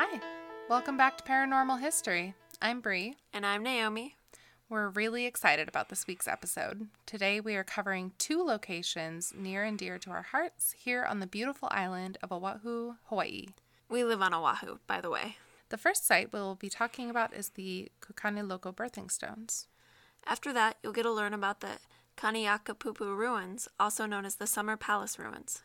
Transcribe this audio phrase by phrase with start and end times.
[0.00, 0.20] Hi,
[0.68, 2.34] welcome back to Paranormal History.
[2.62, 3.16] I'm Bree.
[3.32, 4.14] And I'm Naomi.
[4.68, 6.86] We're really excited about this week's episode.
[7.04, 11.26] Today we are covering two locations near and dear to our hearts here on the
[11.26, 13.46] beautiful island of Oahu, Hawaii.
[13.88, 15.38] We live on Oahu, by the way.
[15.68, 19.66] The first site we'll be talking about is the Kukaniloko birthing stones.
[20.24, 21.78] After that, you'll get to learn about the
[22.16, 25.62] Kaniakapupu ruins, also known as the Summer Palace ruins.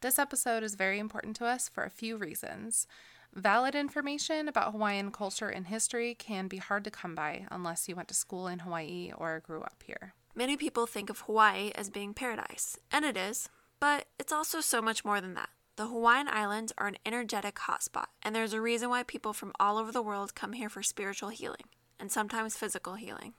[0.00, 2.88] This episode is very important to us for a few reasons.
[3.34, 7.96] Valid information about Hawaiian culture and history can be hard to come by unless you
[7.96, 10.12] went to school in Hawaii or grew up here.
[10.34, 13.48] Many people think of Hawaii as being paradise, and it is,
[13.80, 15.48] but it's also so much more than that.
[15.76, 19.78] The Hawaiian Islands are an energetic hotspot, and there's a reason why people from all
[19.78, 21.64] over the world come here for spiritual healing,
[21.98, 23.32] and sometimes physical healing.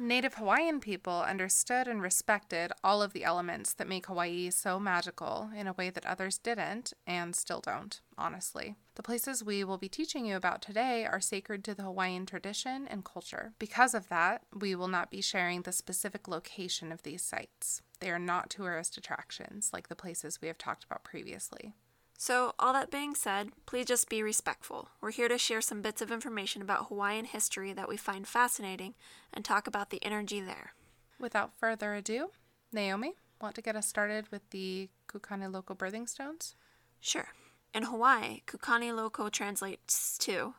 [0.00, 5.50] Native Hawaiian people understood and respected all of the elements that make Hawaii so magical
[5.56, 8.76] in a way that others didn't and still don't, honestly.
[8.94, 12.86] The places we will be teaching you about today are sacred to the Hawaiian tradition
[12.86, 13.54] and culture.
[13.58, 17.82] Because of that, we will not be sharing the specific location of these sites.
[17.98, 21.74] They are not tourist attractions like the places we have talked about previously.
[22.20, 24.88] So, all that being said, please just be respectful.
[25.00, 28.94] We're here to share some bits of information about Hawaiian history that we find fascinating
[29.32, 30.72] and talk about the energy there.
[31.20, 32.32] Without further ado,
[32.72, 36.56] Naomi, want to get us started with the Kukaniloko birthing stones?
[37.00, 37.28] Sure.
[37.72, 40.54] In Hawaii, Kukani Loko translates to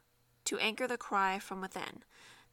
[0.46, 2.04] to anchor the cry from within.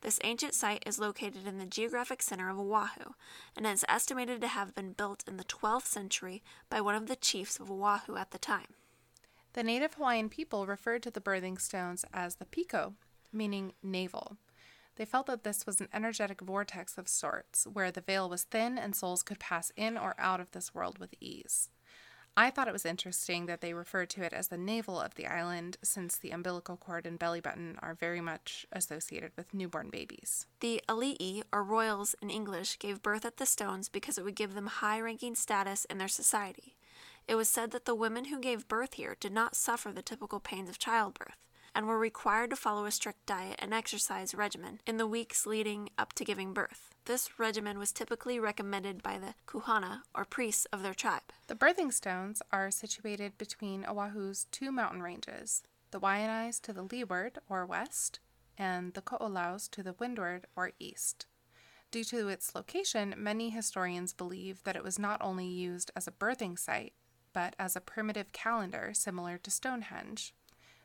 [0.00, 3.12] This ancient site is located in the geographic center of Oahu
[3.56, 7.14] and is estimated to have been built in the 12th century by one of the
[7.14, 8.74] chiefs of Oahu at the time.
[9.56, 12.92] The native Hawaiian people referred to the birthing stones as the piko,
[13.32, 14.36] meaning navel.
[14.96, 18.76] They felt that this was an energetic vortex of sorts, where the veil was thin
[18.76, 21.70] and souls could pass in or out of this world with ease.
[22.36, 25.26] I thought it was interesting that they referred to it as the navel of the
[25.26, 30.44] island, since the umbilical cord and belly button are very much associated with newborn babies.
[30.60, 34.52] The ali'i, or royals in English, gave birth at the stones because it would give
[34.52, 36.76] them high ranking status in their society.
[37.28, 40.38] It was said that the women who gave birth here did not suffer the typical
[40.38, 41.36] pains of childbirth
[41.74, 45.90] and were required to follow a strict diet and exercise regimen in the weeks leading
[45.98, 46.94] up to giving birth.
[47.04, 51.32] This regimen was typically recommended by the kahuna, or priests of their tribe.
[51.48, 57.38] The birthing stones are situated between Oahu's two mountain ranges, the Waianaes to the leeward,
[57.48, 58.20] or west,
[58.56, 61.26] and the Ko'olaus to the windward, or east.
[61.90, 66.12] Due to its location, many historians believe that it was not only used as a
[66.12, 66.94] birthing site,
[67.36, 70.32] but as a primitive calendar similar to Stonehenge.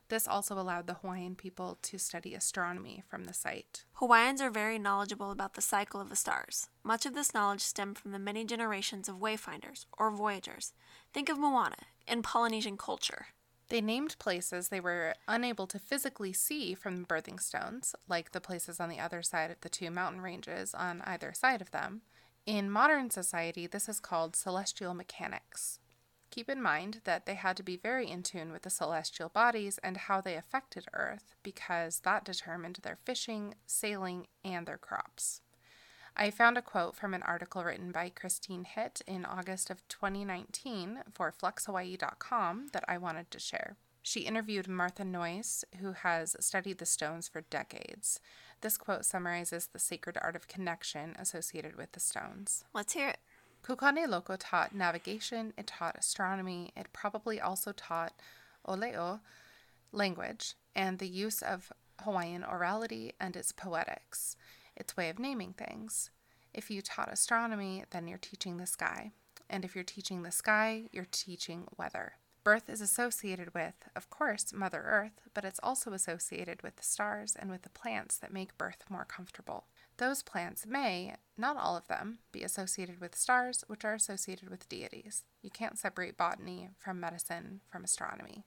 [0.10, 3.86] This also allowed the Hawaiian people to study astronomy from the site.
[3.94, 6.68] Hawaiians are very knowledgeable about the cycle of the stars.
[6.84, 10.74] Much of this knowledge stemmed from the many generations of wayfinders, or voyagers.
[11.14, 13.28] Think of Moana in Polynesian culture.
[13.70, 18.42] They named places they were unable to physically see from the birthing stones, like the
[18.42, 22.02] places on the other side of the two mountain ranges on either side of them.
[22.46, 25.80] In modern society, this is called celestial mechanics.
[26.32, 29.78] Keep in mind that they had to be very in tune with the celestial bodies
[29.84, 35.42] and how they affected Earth because that determined their fishing, sailing, and their crops.
[36.16, 41.04] I found a quote from an article written by Christine Hitt in August of 2019
[41.12, 43.76] for FluxHawaii.com that I wanted to share.
[44.02, 48.20] She interviewed Martha Noyes, who has studied the stones for decades.
[48.62, 52.64] This quote summarizes the sacred art of connection associated with the stones.
[52.74, 53.20] Let's hear it.
[53.64, 58.14] Kukaniloko taught navigation, it taught astronomy, it probably also taught
[58.68, 59.20] olelo,
[59.92, 61.72] language, and the use of
[62.04, 64.36] Hawaiian orality and its poetics,
[64.76, 66.10] its way of naming things.
[66.54, 69.12] If you taught astronomy, then you're teaching the sky.
[69.50, 72.14] And if you're teaching the sky, you're teaching weather.
[72.44, 77.36] Birth is associated with, of course, Mother Earth, but it's also associated with the stars
[77.38, 79.66] and with the plants that make birth more comfortable.
[80.02, 84.68] Those plants may, not all of them, be associated with stars, which are associated with
[84.68, 85.26] deities.
[85.44, 88.44] You can't separate botany from medicine from astronomy.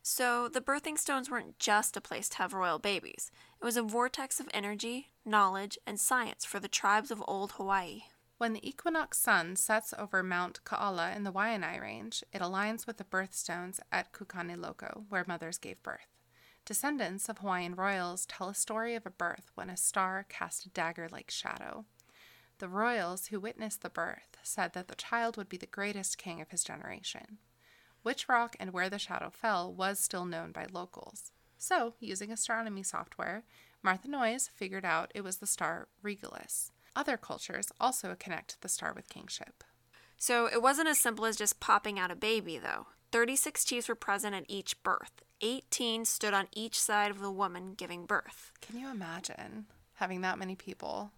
[0.00, 3.30] So, the birthing stones weren't just a place to have royal babies.
[3.60, 8.04] It was a vortex of energy, knowledge, and science for the tribes of old Hawaii.
[8.38, 12.96] When the equinox sun sets over Mount Kaala in the Waianae Range, it aligns with
[12.96, 16.11] the birthstones at Kukaniloko, where mothers gave birth.
[16.64, 20.68] Descendants of Hawaiian royals tell a story of a birth when a star cast a
[20.68, 21.84] dagger like shadow.
[22.58, 26.40] The royals who witnessed the birth said that the child would be the greatest king
[26.40, 27.38] of his generation.
[28.02, 31.32] Which rock and where the shadow fell was still known by locals.
[31.58, 33.44] So, using astronomy software,
[33.82, 36.70] Martha Noyes figured out it was the star Regulus.
[36.94, 39.64] Other cultures also connect the star with kingship.
[40.16, 42.86] So it wasn't as simple as just popping out a baby, though.
[43.10, 47.74] 36 chiefs were present at each birth, 18 stood on each side of the woman
[47.76, 48.52] giving birth.
[48.60, 51.12] Can you imagine having that many people?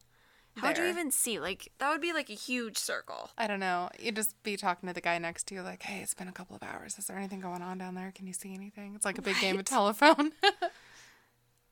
[0.56, 1.41] How would you even see?
[1.41, 3.31] Like, that would be like a huge circle.
[3.37, 3.91] I don't know.
[3.99, 6.32] You'd just be talking to the guy next to you, like, hey, it's been a
[6.32, 6.97] couple of hours.
[6.97, 8.12] Is there anything going on down there?
[8.15, 8.94] Can you see anything?
[8.94, 10.32] It's like a big game of telephone.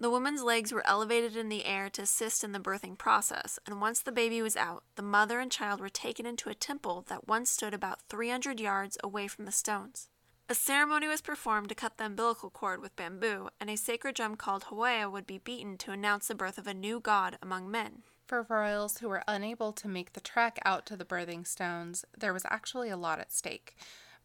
[0.03, 3.81] The woman's legs were elevated in the air to assist in the birthing process, and
[3.81, 7.29] once the baby was out, the mother and child were taken into a temple that
[7.29, 10.09] once stood about 300 yards away from the stones.
[10.49, 14.37] A ceremony was performed to cut the umbilical cord with bamboo, and a sacred drum
[14.37, 18.03] called Hawea would be beaten to announce the birth of a new god among men.
[18.27, 22.33] For royals who were unable to make the trek out to the birthing stones, there
[22.33, 23.77] was actually a lot at stake.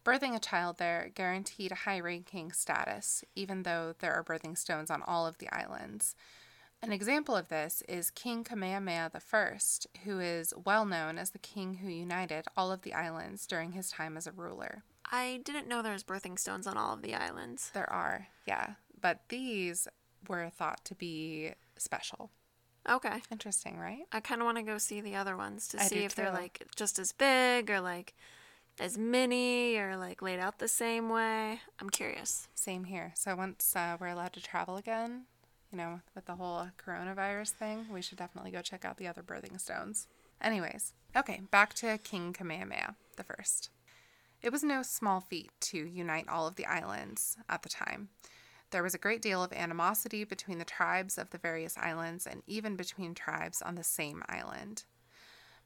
[0.04, 4.90] Birthing a child there guaranteed a high ranking status, even though there are birthing stones
[4.90, 6.14] on all of the islands.
[6.80, 9.58] An example of this is King Kamehameha I,
[10.04, 13.90] who is well known as the king who united all of the islands during his
[13.90, 14.84] time as a ruler.
[15.10, 17.70] I didn't know there was birthing stones on all of the islands.
[17.74, 19.88] There are, yeah, but these
[20.28, 22.30] were thought to be special.
[22.88, 23.22] Okay.
[23.30, 24.06] Interesting, right?
[24.12, 26.32] I kind of want to go see the other ones to I see if they're
[26.32, 28.14] like just as big or like
[28.80, 31.60] as mini or like laid out the same way.
[31.80, 32.48] I'm curious.
[32.54, 33.12] Same here.
[33.14, 35.24] So once uh, we're allowed to travel again,
[35.70, 39.22] you know, with the whole coronavirus thing, we should definitely go check out the other
[39.22, 40.06] birthing stones.
[40.40, 43.70] Anyways, okay, back to King Kamehameha the first.
[44.42, 48.10] It was no small feat to unite all of the islands at the time.
[48.70, 52.42] There was a great deal of animosity between the tribes of the various islands and
[52.46, 54.84] even between tribes on the same island.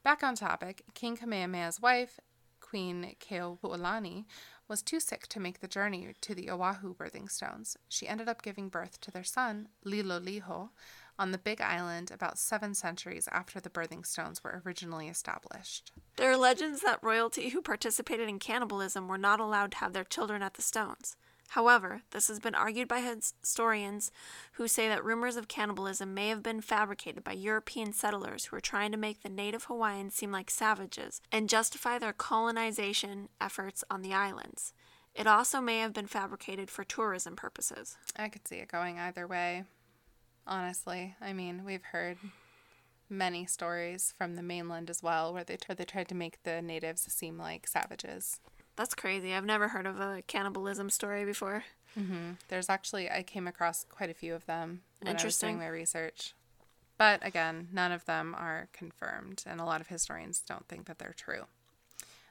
[0.03, 2.19] Back on topic, King Kamehameha's wife,
[2.59, 4.25] Queen Keopuolani,
[4.67, 7.77] was too sick to make the journey to the Oahu birthing stones.
[7.89, 10.69] She ended up giving birth to their son, Liholiho,
[11.17, 15.91] on the Big Island about seven centuries after the birthing stones were originally established.
[16.15, 20.03] There are legends that royalty who participated in cannibalism were not allowed to have their
[20.03, 21.15] children at the stones.
[21.49, 24.11] However, this has been argued by historians
[24.53, 28.61] who say that rumors of cannibalism may have been fabricated by European settlers who were
[28.61, 34.01] trying to make the native Hawaiians seem like savages and justify their colonization efforts on
[34.01, 34.73] the islands.
[35.13, 37.97] It also may have been fabricated for tourism purposes.
[38.15, 39.65] I could see it going either way.
[40.45, 42.17] Honestly, I mean, we've heard
[43.09, 46.61] many stories from the mainland as well where they, where they tried to make the
[46.61, 48.39] natives seem like savages.
[48.75, 49.33] That's crazy.
[49.33, 51.63] I've never heard of a cannibalism story before.
[51.97, 52.31] Mm-hmm.
[52.47, 55.49] There's actually, I came across quite a few of them when I was Interesting.
[55.49, 56.33] doing my research.
[56.97, 60.99] But again, none of them are confirmed, and a lot of historians don't think that
[60.99, 61.45] they're true.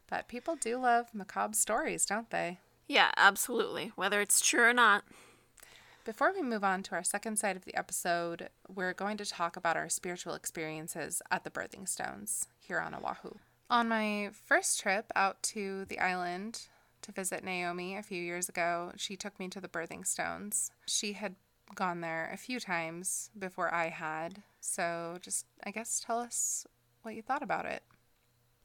[0.08, 2.58] But people do love macabre stories, don't they?
[2.86, 3.92] Yeah, absolutely.
[3.96, 5.04] Whether it's true or not.
[6.04, 9.56] Before we move on to our second side of the episode, we're going to talk
[9.56, 13.36] about our spiritual experiences at the birthing stones here on Oahu.
[13.70, 16.62] On my first trip out to the island
[17.02, 20.72] to visit Naomi a few years ago, she took me to the birthing stones.
[20.88, 21.36] She had
[21.76, 26.66] gone there a few times before I had, so just, I guess, tell us
[27.02, 27.84] what you thought about it.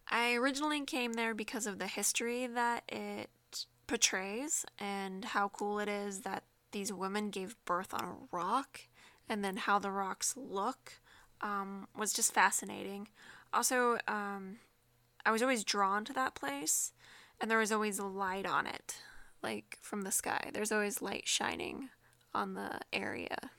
[0.09, 3.29] I originally came there because of the history that it
[3.85, 6.41] portrays and how cool it is that
[6.71, 8.81] these women gave birth on a rock
[9.29, 10.93] and then how the rocks look
[11.41, 13.07] um, was just fascinating.
[13.53, 14.57] Also, um,
[15.25, 16.93] I was always drawn to that place
[17.39, 18.95] and there was always light on it,
[19.43, 20.49] like from the sky.
[20.53, 21.89] There's always light shining
[22.33, 23.51] on the area.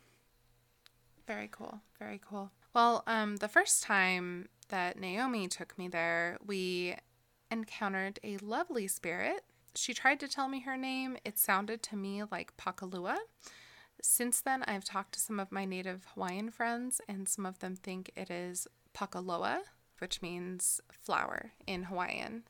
[1.26, 1.80] Very cool.
[1.98, 2.50] Very cool.
[2.74, 6.96] Well, um, the first time that Naomi took me there, we
[7.50, 9.44] encountered a lovely spirit.
[9.78, 11.16] She tried to tell me her name.
[11.24, 13.16] It sounded to me like Pakalua.
[14.02, 17.76] Since then, I've talked to some of my native Hawaiian friends, and some of them
[17.76, 19.60] think it is Pakaloa,
[20.00, 22.42] which means flower in Hawaiian.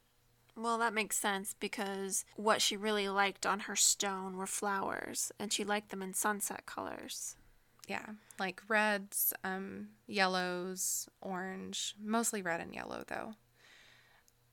[0.56, 5.52] Well, that makes sense because what she really liked on her stone were flowers, and
[5.52, 7.36] she liked them in sunset colors.
[7.86, 8.06] Yeah,
[8.38, 13.34] like reds, um, yellows, orange, mostly red and yellow though.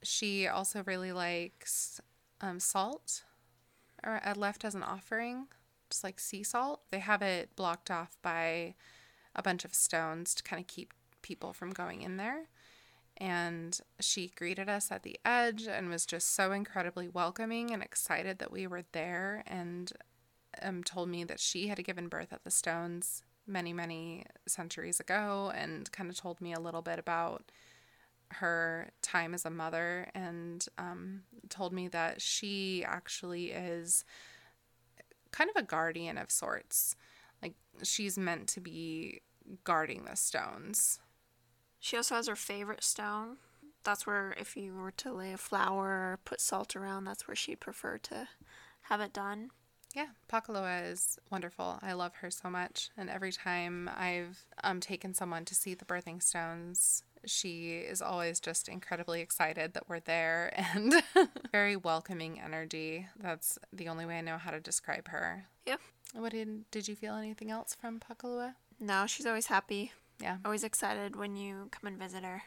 [0.04, 2.00] She also really likes
[2.42, 3.24] um, salt,
[4.04, 5.48] or left as an offering,
[5.90, 6.82] just like sea salt.
[6.92, 8.76] They have it blocked off by
[9.36, 12.48] a bunch of stones to kind of keep people from going in there.
[13.18, 18.40] And she greeted us at the edge and was just so incredibly welcoming and excited
[18.40, 19.92] that we were there and
[20.62, 25.52] um, told me that she had given birth at the Stones many, many centuries ago
[25.56, 27.52] and kind of told me a little bit about
[28.40, 34.06] her time as a mother and um, told me that she actually is
[35.32, 36.96] kind of a guardian of sorts.
[37.42, 39.22] Like she's meant to be
[39.64, 41.00] guarding the stones.
[41.80, 43.38] She also has her favorite stone.
[43.84, 47.36] That's where, if you were to lay a flower or put salt around, that's where
[47.36, 48.28] she'd prefer to
[48.84, 49.52] have it done.
[49.96, 51.80] Yeah, Pakaloa is wonderful.
[51.82, 52.90] I love her so much.
[52.98, 58.40] And every time I've um, taken someone to see the birthing stones, she is always
[58.40, 60.94] just incredibly excited that we're there and
[61.52, 63.08] very welcoming energy.
[63.20, 65.46] That's the only way I know how to describe her.
[65.66, 65.80] Yep.
[66.14, 68.56] What did did you feel anything else from Pakalua?
[68.80, 69.92] No, she's always happy.
[70.22, 70.38] Yeah.
[70.46, 72.44] Always excited when you come and visit her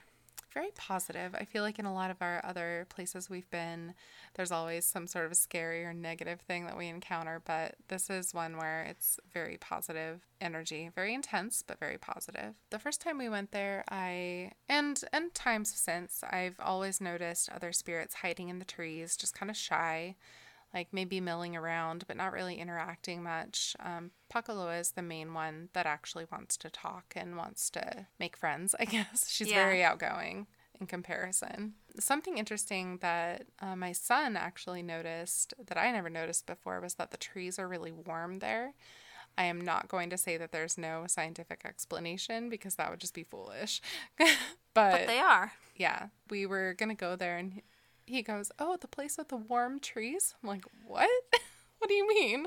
[0.59, 1.37] very positive.
[1.37, 3.95] I feel like in a lot of our other places we've been,
[4.35, 8.35] there's always some sort of scary or negative thing that we encounter, but this is
[8.35, 12.55] one where it's very positive energy, very intense, but very positive.
[12.71, 17.71] The first time we went there, I and and times since, I've always noticed other
[17.73, 20.17] spirits hiding in the trees, just kind of shy
[20.75, 23.75] like maybe milling around, but not really interacting much.
[23.81, 28.37] Um, Pakaloa is the main one that actually wants to talk and wants to make
[28.37, 29.31] friends, I guess.
[29.31, 29.65] She's yeah.
[29.65, 30.47] very outgoing
[30.81, 31.75] in comparison.
[31.99, 37.11] Something interesting that uh, my son actually noticed that I never noticed before was that
[37.11, 38.75] the trees are really warm there.
[39.37, 43.15] I am not going to say that there's no scientific explanation because that would just
[43.15, 43.81] be foolish.
[44.19, 44.29] but,
[44.75, 45.53] but they are.
[45.77, 46.09] Yeah.
[46.29, 47.63] We were going to go there and
[48.09, 50.35] he goes, Oh, the place with the warm trees?
[50.43, 51.11] I'm like, What?
[51.79, 52.47] what do you mean?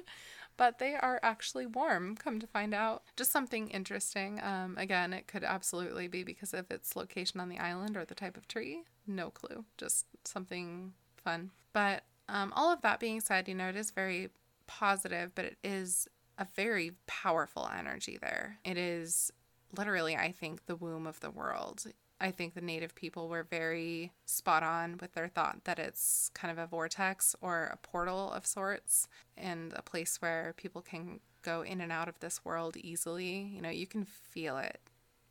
[0.57, 3.03] But they are actually warm, come to find out.
[3.15, 4.39] Just something interesting.
[4.43, 8.13] Um, again, it could absolutely be because of its location on the island or the
[8.13, 8.83] type of tree.
[9.07, 9.65] No clue.
[9.77, 11.51] Just something fun.
[11.73, 14.29] But um, all of that being said, you know, it is very
[14.67, 18.57] positive, but it is a very powerful energy there.
[18.63, 19.31] It is
[19.75, 21.85] literally, I think, the womb of the world.
[22.21, 26.51] I think the native people were very spot on with their thought that it's kind
[26.51, 31.63] of a vortex or a portal of sorts and a place where people can go
[31.63, 33.51] in and out of this world easily.
[33.53, 34.79] You know, you can feel it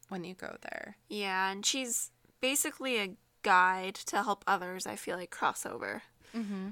[0.09, 0.97] when you go there.
[1.09, 3.11] Yeah, and she's basically a
[3.43, 6.03] guide to help others, I feel like, cross over.
[6.37, 6.71] Mm-hmm.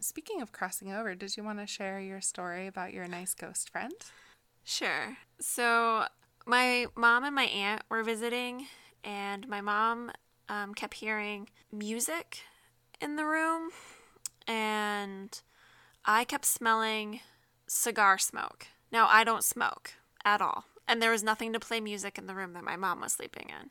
[0.00, 3.70] Speaking of crossing over, did you want to share your story about your nice ghost
[3.70, 3.94] friend?
[4.64, 5.16] Sure.
[5.38, 6.04] So,
[6.46, 8.66] my mom and my aunt were visiting
[9.04, 10.12] and my mom
[10.48, 12.40] um, kept hearing music
[13.00, 13.70] in the room,
[14.46, 15.40] and
[16.04, 17.20] I kept smelling
[17.66, 18.66] cigar smoke.
[18.92, 19.92] Now, I don't smoke
[20.24, 23.00] at all, and there was nothing to play music in the room that my mom
[23.00, 23.70] was sleeping in.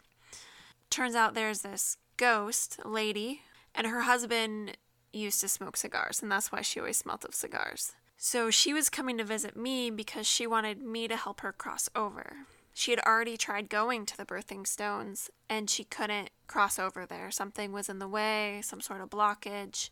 [0.90, 3.42] Turns out there's this ghost lady,
[3.76, 4.78] and her husband
[5.14, 7.94] used to smoke cigars, and that's why she always smelled of cigars.
[8.18, 11.90] So she was coming to visit me because she wanted me to help her cross
[11.96, 12.38] over.
[12.80, 17.30] She had already tried going to the birthing stones and she couldn't cross over there.
[17.30, 19.90] Something was in the way, some sort of blockage.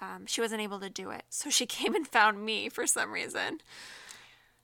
[0.00, 1.24] Um, she wasn't able to do it.
[1.28, 3.60] So she came and found me for some reason.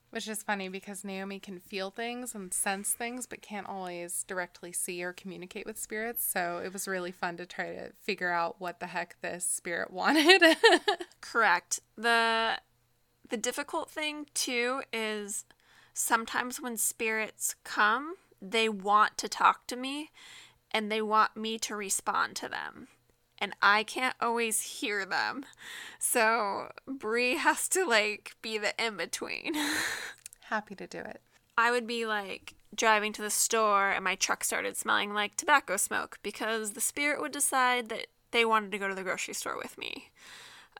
[0.09, 4.71] Which is funny because Naomi can feel things and sense things, but can't always directly
[4.71, 6.25] see or communicate with spirits.
[6.25, 9.91] So it was really fun to try to figure out what the heck this spirit
[9.93, 10.41] wanted.
[11.21, 11.79] Correct.
[11.95, 12.57] The
[13.29, 15.45] the difficult thing too is
[16.01, 20.09] sometimes when spirits come, they want to talk to me
[20.71, 22.87] and they want me to respond to them.
[23.37, 25.45] And I can't always hear them.
[25.99, 29.53] So Bree has to like be the in between.
[30.41, 31.21] Happy to do it.
[31.57, 35.77] I would be like driving to the store and my truck started smelling like tobacco
[35.77, 39.57] smoke because the spirit would decide that they wanted to go to the grocery store
[39.57, 40.09] with me.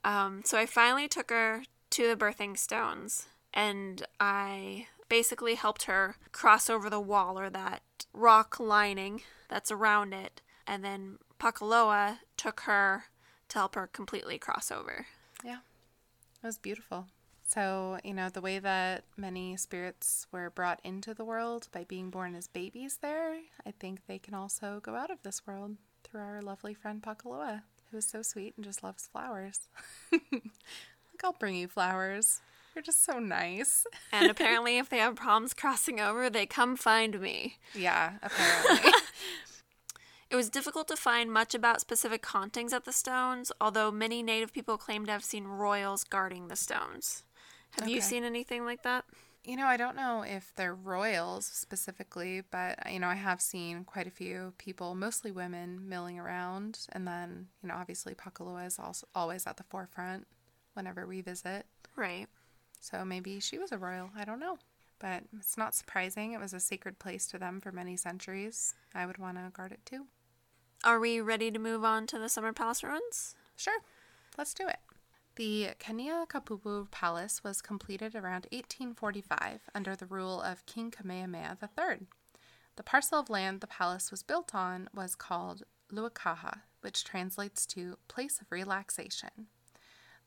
[0.03, 6.15] Um, so I finally took her to the birthing stones and I basically helped her
[6.31, 7.81] cross over the wall or that
[8.13, 10.41] rock lining that's around it.
[10.65, 13.03] And then Pakaloa took her
[13.49, 15.07] to help her completely cross over.
[15.43, 15.57] Yeah,
[16.41, 17.07] it was beautiful.
[17.45, 22.09] So, you know, the way that many spirits were brought into the world by being
[22.09, 23.33] born as babies there,
[23.65, 25.75] I think they can also go out of this world
[26.05, 29.67] through our lovely friend Pakaloa, who is so sweet and just loves flowers.
[30.13, 30.41] Look,
[31.21, 32.39] I'll bring you flowers.
[32.75, 33.85] You're just so nice.
[34.11, 37.57] and apparently, if they have problems crossing over, they come find me.
[37.73, 38.91] Yeah, apparently.
[40.29, 44.53] it was difficult to find much about specific hauntings at the stones, although many native
[44.53, 47.23] people claim to have seen royals guarding the stones.
[47.71, 47.93] Have okay.
[47.93, 49.05] you seen anything like that?
[49.43, 53.85] You know, I don't know if they're royals specifically, but you know, I have seen
[53.85, 58.77] quite a few people, mostly women, milling around, and then you know, obviously Pakaloa is
[58.77, 60.27] also always at the forefront
[60.73, 61.65] whenever we visit.
[61.95, 62.27] Right.
[62.81, 64.09] So maybe she was a royal.
[64.17, 64.57] I don't know.
[64.99, 66.33] But it's not surprising.
[66.33, 68.75] It was a sacred place to them for many centuries.
[68.93, 70.07] I would want to guard it too.
[70.83, 73.35] Are we ready to move on to the Summer Palace ruins?
[73.55, 73.79] Sure.
[74.37, 74.79] Let's do it.
[75.35, 82.07] The Kania Kapupu Palace was completed around 1845 under the rule of King Kamehameha III.
[82.75, 87.97] The parcel of land the palace was built on was called Luakaha, which translates to
[88.07, 89.47] place of relaxation.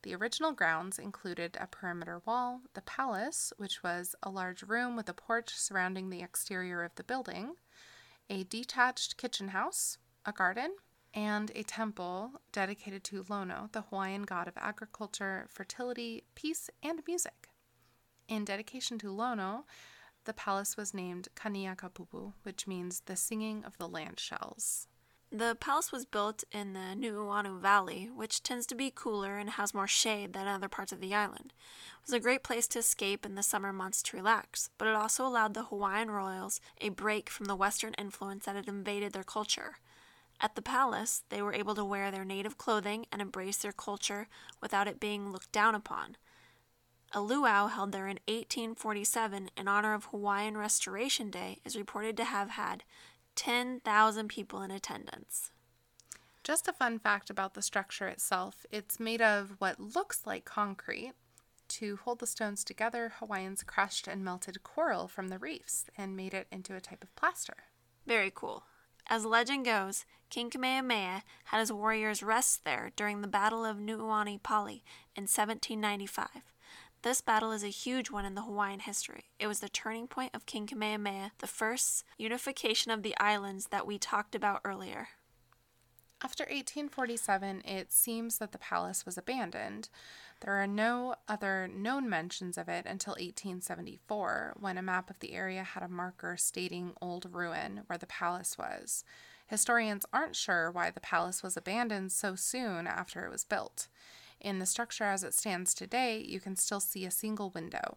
[0.04, 5.08] The original grounds included a perimeter wall, the palace, which was a large room with
[5.08, 7.54] a porch surrounding the exterior of the building,
[8.28, 9.96] a detached kitchen house,
[10.26, 10.76] a garden,
[11.14, 17.48] and a temple dedicated to Lono, the Hawaiian god of agriculture, fertility, peace, and music.
[18.28, 19.64] In dedication to Lono,
[20.24, 24.86] the palace was named Kaniakapupu, which means the singing of the land shells.
[25.36, 29.74] The palace was built in the Nuuanu Valley, which tends to be cooler and has
[29.74, 31.52] more shade than other parts of the island.
[31.56, 34.94] It was a great place to escape in the summer months to relax, but it
[34.94, 39.24] also allowed the Hawaiian royals a break from the Western influence that had invaded their
[39.24, 39.78] culture.
[40.40, 44.28] At the palace, they were able to wear their native clothing and embrace their culture
[44.60, 46.16] without it being looked down upon.
[47.10, 52.24] A luau held there in 1847 in honor of Hawaiian Restoration Day is reported to
[52.24, 52.84] have had
[53.36, 55.50] 10,000 people in attendance.
[56.42, 61.12] Just a fun fact about the structure itself it's made of what looks like concrete.
[61.68, 66.34] To hold the stones together, Hawaiians crushed and melted coral from the reefs and made
[66.34, 67.64] it into a type of plaster.
[68.06, 68.64] Very cool.
[69.08, 74.42] As legend goes, King Kamehameha had his warriors rest there during the Battle of Nuuanu
[74.42, 74.84] Pali
[75.16, 76.28] in 1795.
[77.04, 79.24] This battle is a huge one in the Hawaiian history.
[79.38, 83.86] It was the turning point of King Kamehameha, the first unification of the islands that
[83.86, 85.08] we talked about earlier.
[86.22, 89.90] After 1847, it seems that the palace was abandoned.
[90.40, 95.34] There are no other known mentions of it until 1874, when a map of the
[95.34, 99.04] area had a marker stating Old Ruin, where the palace was.
[99.46, 103.88] Historians aren't sure why the palace was abandoned so soon after it was built.
[104.44, 107.96] In the structure as it stands today, you can still see a single window.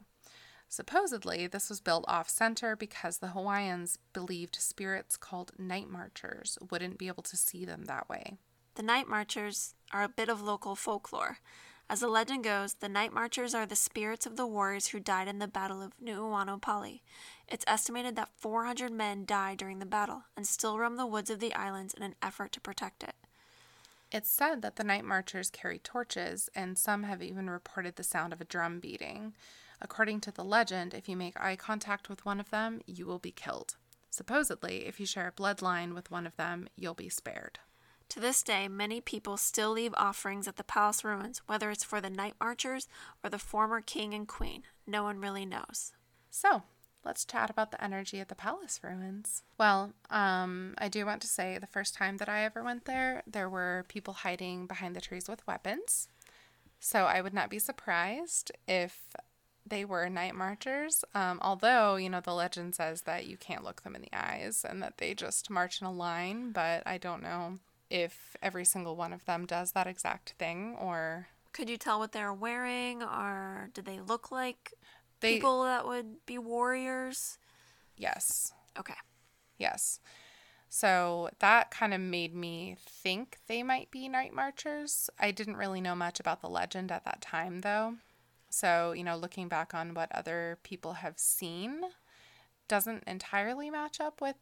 [0.69, 6.97] Supposedly, this was built off center because the Hawaiians believed spirits called night marchers wouldn't
[6.97, 8.37] be able to see them that way.
[8.75, 11.39] The night marchers are a bit of local folklore.
[11.89, 15.27] As the legend goes, the night marchers are the spirits of the warriors who died
[15.27, 17.03] in the Battle of Nuuanu Pali.
[17.49, 21.41] It's estimated that 400 men died during the battle and still roam the woods of
[21.41, 23.15] the islands in an effort to protect it.
[24.11, 28.31] It's said that the night marchers carry torches, and some have even reported the sound
[28.31, 29.33] of a drum beating.
[29.81, 33.19] According to the legend, if you make eye contact with one of them, you will
[33.19, 33.75] be killed.
[34.09, 37.59] Supposedly, if you share a bloodline with one of them, you'll be spared.
[38.09, 41.99] To this day, many people still leave offerings at the palace ruins, whether it's for
[41.99, 42.87] the night marchers
[43.21, 44.63] or the former king and queen.
[44.87, 45.91] No one really knows.
[46.31, 46.63] So,
[47.07, 49.41] let's chat about the energy at the palace ruins.
[49.57, 53.23] Well, um, I do want to say the first time that I ever went there,
[53.25, 56.09] there were people hiding behind the trees with weapons.
[56.79, 59.15] So I would not be surprised if
[59.65, 61.03] they were night marchers.
[61.15, 64.65] Um, although, you know, the legend says that you can't look them in the eyes
[64.67, 68.97] and that they just march in a line, but I don't know if every single
[68.97, 71.27] one of them does that exact thing or.
[71.53, 74.73] Could you tell what they're wearing, or did they look like
[75.19, 77.37] They- people that would be warriors?
[77.95, 78.53] Yes.
[78.77, 78.93] Okay.
[79.57, 79.99] Yes.
[80.69, 85.09] So that kind of made me think they might be night marchers.
[85.17, 87.95] I didn't really know much about the legend at that time, though.
[88.49, 91.81] So, you know, looking back on what other people have seen
[92.67, 94.35] doesn't entirely match up with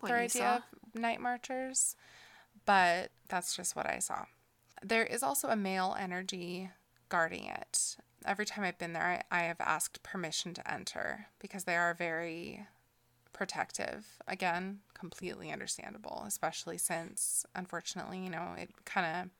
[0.00, 0.56] What their idea saw?
[0.56, 1.96] of night marchers,
[2.66, 4.26] but that's just what I saw.
[4.82, 6.70] There is also a male energy
[7.08, 7.96] guarding it.
[8.26, 11.94] Every time I've been there, I, I have asked permission to enter because they are
[11.94, 12.66] very
[13.32, 14.18] protective.
[14.28, 19.30] Again, completely understandable, especially since, unfortunately, you know, it kind of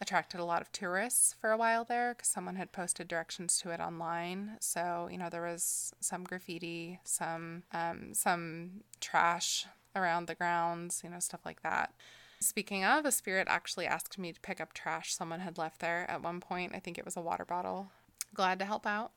[0.00, 3.70] attracted a lot of tourists for a while there because someone had posted directions to
[3.70, 4.56] it online.
[4.60, 11.10] So, you know, there was some graffiti, some um, some trash around the grounds, you
[11.10, 11.92] know, stuff like that.
[12.40, 16.10] Speaking of, a spirit actually asked me to pick up trash someone had left there
[16.10, 16.72] at one point.
[16.74, 17.90] I think it was a water bottle.
[18.34, 19.12] Glad to help out.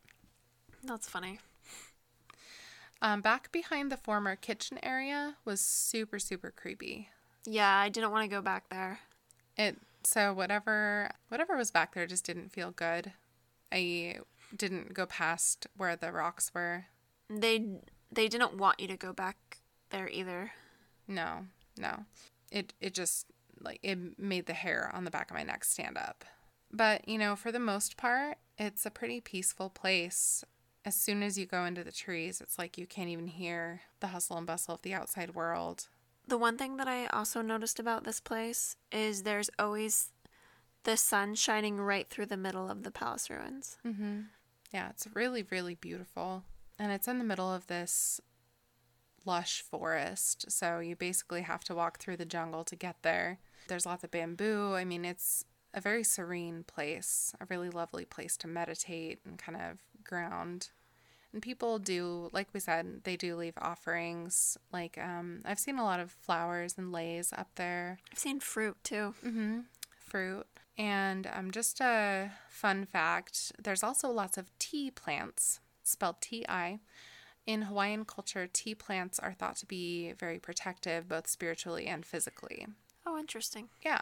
[0.84, 1.40] That's funny.
[3.02, 7.10] Um, back behind the former kitchen area was super, super creepy.
[7.46, 9.00] Yeah, I didn't want to go back there.
[9.58, 13.12] It so whatever whatever was back there just didn't feel good.
[13.72, 14.20] I
[14.56, 16.86] didn't go past where the rocks were.
[17.30, 17.82] They
[18.12, 19.58] they didn't want you to go back
[19.90, 20.52] there either.
[21.08, 22.06] No, no.
[22.54, 23.26] It it just
[23.60, 26.24] like it made the hair on the back of my neck stand up.
[26.72, 30.44] But, you know, for the most part, it's a pretty peaceful place.
[30.86, 34.08] As soon as you go into the trees, it's like you can't even hear the
[34.08, 35.88] hustle and bustle of the outside world.
[36.28, 40.10] The one thing that I also noticed about this place is there's always
[40.84, 43.78] the sun shining right through the middle of the palace ruins.
[43.86, 44.22] Mm-hmm.
[44.74, 46.44] Yeah, it's really, really beautiful.
[46.80, 48.20] And it's in the middle of this
[49.26, 50.52] lush forest.
[50.52, 53.40] So you basically have to walk through the jungle to get there.
[53.68, 54.74] There's lots of bamboo.
[54.74, 59.58] I mean, it's a very serene place, a really lovely place to meditate and kind
[59.58, 60.70] of ground.
[61.32, 64.58] And people do, like we said, they do leave offerings.
[64.72, 67.98] Like um, I've seen a lot of flowers and leis up there.
[68.12, 69.16] I've seen fruit too.
[69.26, 69.62] Mm-hmm.
[69.98, 70.46] Fruit.
[70.78, 76.80] And um, just a fun fact there's also lots of ti plants, spelled T I.
[77.46, 82.68] In Hawaiian culture, ti plants are thought to be very protective, both spiritually and physically.
[83.06, 83.70] Oh, interesting.
[83.84, 84.02] Yeah.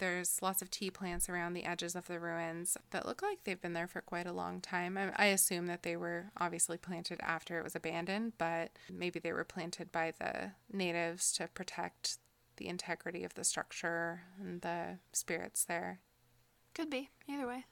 [0.00, 3.60] There's lots of ti plants around the edges of the ruins that look like they've
[3.60, 4.98] been there for quite a long time.
[4.98, 9.32] I, I assume that they were obviously planted after it was abandoned, but maybe they
[9.32, 12.18] were planted by the natives to protect
[12.56, 16.00] the integrity of the structure and the spirits there.
[16.74, 17.10] Could be.
[17.28, 17.64] Either way.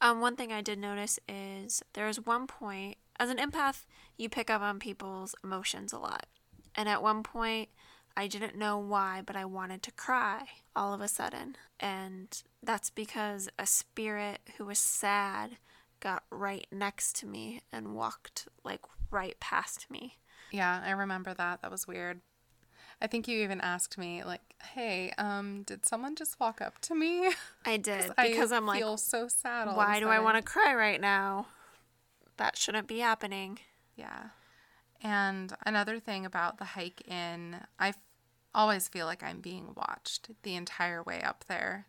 [0.00, 3.84] Um, one thing I did notice is there's one point, as an empath,
[4.16, 6.26] you pick up on people's emotions a lot.
[6.74, 7.68] And at one point,
[8.16, 11.56] I didn't know why, but I wanted to cry all of a sudden.
[11.78, 15.58] And that's because a spirit who was sad
[16.00, 18.80] got right next to me and walked like
[19.10, 20.16] right past me.
[20.50, 21.60] Yeah, I remember that.
[21.60, 22.20] That was weird.
[23.02, 24.42] I think you even asked me like,
[24.74, 27.30] "Hey, um, did someone just walk up to me?"
[27.64, 29.74] I did because I I'm like, feel so sad.
[29.74, 31.46] why do I want to cry right now?
[32.40, 33.58] That shouldn't be happening.
[33.96, 34.28] Yeah.
[35.02, 37.98] And another thing about the hike in, I f-
[38.54, 41.84] always feel like I'm being watched the entire way up there.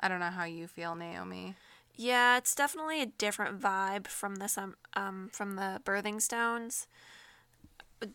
[0.00, 1.56] I don't know how you feel, Naomi.
[1.94, 6.86] Yeah, it's definitely a different vibe from the some um from the birthing stones.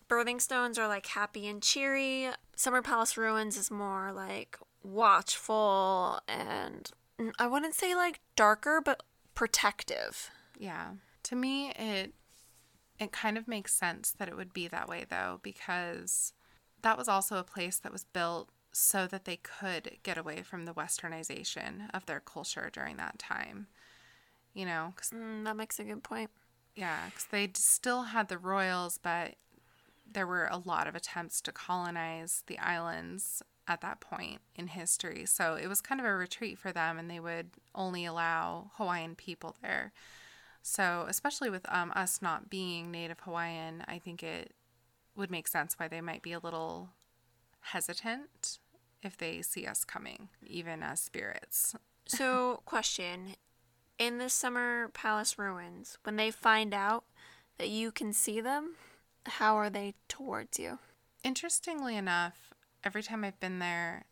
[0.09, 2.29] Birthing stones are like happy and cheery.
[2.55, 6.89] Summer Palace Ruins is more like watchful and
[7.21, 9.03] mm, I wouldn't say like darker, but
[9.35, 10.31] protective.
[10.57, 10.93] Yeah.
[11.27, 12.13] To me, it
[12.99, 16.33] it kind of makes sense that it would be that way though because
[16.83, 20.65] that was also a place that was built so that they could get away from
[20.65, 23.67] the westernization of their culture during that time.
[24.53, 26.31] You know, 'cause Mm, that makes a good point.
[26.75, 29.35] Yeah, because they still had the royals, but
[30.05, 35.25] there were a lot of attempts to colonize the islands at that point in history.
[35.25, 39.15] So it was kind of a retreat for them, and they would only allow Hawaiian
[39.15, 39.93] people there.
[40.69, 44.51] So, especially with um, us not being Native Hawaiian, I think it
[45.15, 46.89] would make sense why they might be a little
[47.61, 48.59] hesitant
[49.01, 51.73] if they see us coming, even as spirits.
[52.05, 53.35] So, question.
[53.97, 57.05] In the Summer Palace ruins, when they find out
[57.57, 58.75] that you can see them,
[59.25, 60.79] how are they towards you?
[61.23, 62.53] Interestingly enough,
[62.83, 64.03] every time I've been there,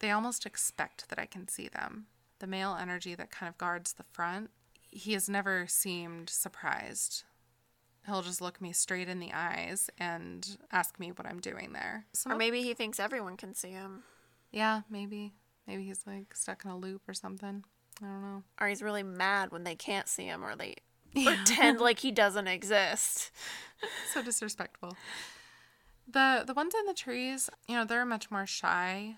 [0.00, 2.06] they almost expect that I can see them.
[2.40, 4.50] The male energy that kind of guards the front,
[4.96, 7.24] he has never seemed surprised.
[8.06, 12.06] He'll just look me straight in the eyes and ask me what I'm doing there.
[12.12, 14.04] Some Or maybe he thinks everyone can see him.
[14.52, 15.34] yeah, maybe.
[15.66, 17.64] Maybe he's like stuck in a loop or something.
[18.00, 18.42] I don't know.
[18.60, 20.76] Or he's really mad when they can't see him or they
[21.24, 23.32] pretend like he doesn't exist.
[24.12, 24.96] so disrespectful.
[26.08, 29.16] The the ones in the trees, you know, they're much more shy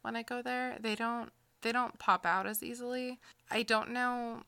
[0.00, 0.78] when I go there.
[0.80, 3.20] They don't they don't pop out as easily.
[3.50, 4.44] I don't know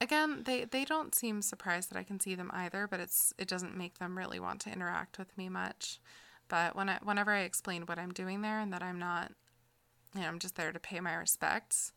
[0.00, 3.48] again, they they don't seem surprised that I can see them either, but it's it
[3.48, 6.00] doesn't make them really want to interact with me much.
[6.48, 9.32] But when I whenever I explain what I'm doing there and that I'm not
[10.14, 11.92] you know, I'm just there to pay my respects,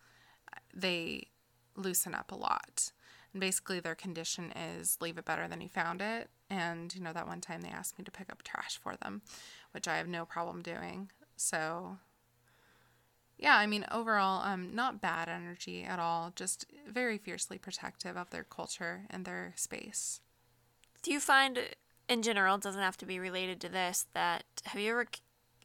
[0.73, 1.27] they
[1.75, 2.91] loosen up a lot.
[3.31, 6.29] And basically, their condition is leave it better than you found it.
[6.49, 9.23] And, you know, that one time they asked me to pick up trash for them,
[9.71, 11.09] which I have no problem doing.
[11.35, 11.97] So,
[13.43, 18.29] yeah, I mean, overall, um, not bad energy at all, just very fiercely protective of
[18.29, 20.21] their culture and their space.
[21.01, 21.59] Do you find,
[22.07, 25.07] in general, doesn't have to be related to this, that have you ever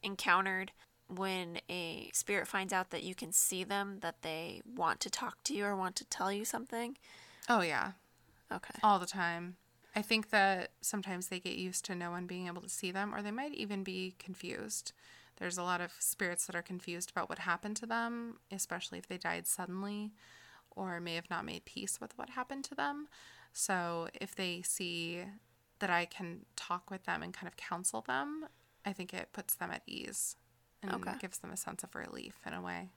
[0.03, 0.73] encountered
[1.07, 5.45] when a spirit finds out that you can see them, that they want to talk
[5.45, 6.99] to you or want to tell you something?
[7.49, 7.93] Oh, yeah,
[8.53, 8.75] Okay.
[8.83, 9.57] all the time.
[9.95, 13.14] I think that sometimes they get used to no one being able to see them,
[13.14, 14.93] or they might even be confused.
[15.38, 19.07] There's a lot of spirits that are confused about what happened to them, especially if
[19.07, 20.12] they died suddenly
[20.70, 23.09] or may have not made peace with what happened to them.
[23.53, 25.22] So if they see
[25.79, 28.46] that I can talk with them and kind of counsel them,
[28.85, 30.37] I think it puts them at ease
[30.83, 31.14] and Okay.
[31.18, 32.90] gives them a sense of relief in a way.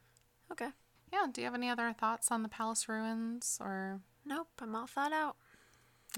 [0.52, 0.70] Okay.
[1.14, 4.88] Yeah, do you have any other thoughts on the palace ruins or Nope, I'm all
[4.88, 5.36] thought out.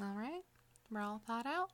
[0.02, 0.44] All right,
[0.92, 1.72] we're all thought out.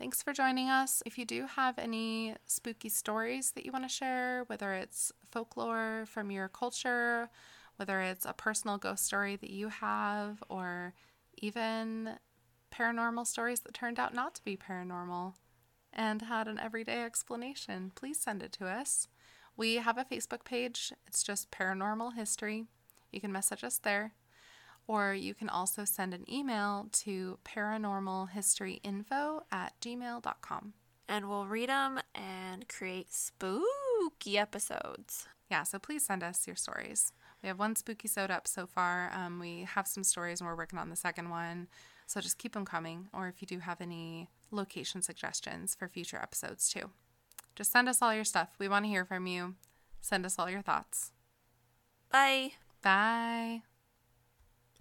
[0.00, 1.02] Thanks for joining us.
[1.04, 6.06] If you do have any spooky stories that you want to share, whether it's folklore
[6.06, 7.28] from your culture,
[7.76, 10.94] whether it's a personal ghost story that you have, or
[11.36, 12.16] even
[12.72, 15.34] paranormal stories that turned out not to be paranormal
[15.92, 19.06] and had an everyday explanation, please send it to us.
[19.54, 22.64] We have a Facebook page, it's just Paranormal History.
[23.12, 24.14] You can message us there.
[24.86, 30.72] Or you can also send an email to paranormalhistoryinfo at gmail.com.
[31.08, 35.26] And we'll read them and create spooky episodes.
[35.50, 37.12] Yeah, so please send us your stories.
[37.42, 39.10] We have one spooky sewed up so far.
[39.12, 41.68] Um, we have some stories and we're working on the second one.
[42.06, 43.08] So just keep them coming.
[43.12, 46.90] Or if you do have any location suggestions for future episodes too,
[47.56, 48.50] just send us all your stuff.
[48.58, 49.54] We want to hear from you.
[50.00, 51.12] Send us all your thoughts.
[52.10, 52.52] Bye.
[52.82, 53.62] Bye.